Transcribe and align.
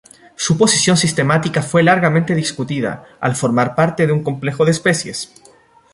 Su 0.35 0.57
posición 0.57 0.97
sistemática 0.97 1.61
fue 1.61 1.83
largamente 1.83 2.33
discutida, 2.33 3.05
al 3.19 3.35
formar 3.35 3.75
parte 3.75 4.07
de 4.07 4.11
un 4.13 4.23
complejo 4.23 4.65
de 4.65 4.71
especies. 4.71 5.31